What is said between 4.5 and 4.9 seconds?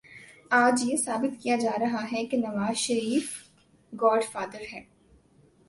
ہے۔